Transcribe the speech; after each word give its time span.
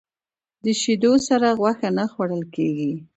د 0.63 0.65
شیدو 0.81 1.13
سره 1.27 1.47
غوښه 1.59 1.89
نه 1.97 2.05
خوړل 2.11 2.43
کېږي. 2.55 2.93